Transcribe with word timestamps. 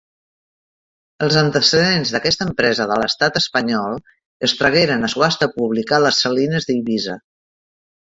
Els 1.27 1.37
antecedents 1.41 2.13
d'aquesta 2.15 2.47
empresa 2.51 2.89
de 2.93 2.99
l'Estat 3.03 3.39
espanyol, 3.43 4.01
es 4.51 4.59
tragueren 4.65 5.11
a 5.11 5.13
subhasta 5.17 5.53
pública 5.61 6.05
les 6.09 6.27
salines 6.27 6.73
d'Eivissa. 6.73 7.25